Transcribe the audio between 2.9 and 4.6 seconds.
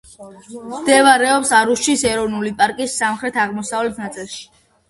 სამხრეთ-აღმოსავლეთ ნაწილში.